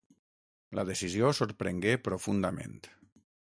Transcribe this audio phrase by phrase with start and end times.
[0.79, 2.77] La decisió sorprengué profundament.